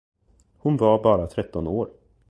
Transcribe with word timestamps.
Hon 0.57 0.77
var 0.77 1.03
bara 1.03 1.27
tretton 1.27 1.67
år. 1.67 1.89